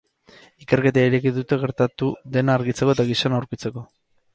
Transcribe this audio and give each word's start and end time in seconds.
Ikerketa 0.65 1.03
ireki 1.11 1.35
dute 1.37 1.61
gertatu 1.67 2.13
dena 2.39 2.59
argitzeko 2.61 2.97
eta 2.99 3.11
gizona 3.15 3.41
aurkitzeko. 3.43 3.91